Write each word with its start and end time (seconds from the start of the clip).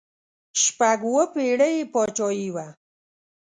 شپږ 0.61 0.99
اووه 1.07 1.23
پړۍ 1.33 1.69
یې 1.79 1.83
بادشاهي 1.93 2.49
وه. 2.55 2.67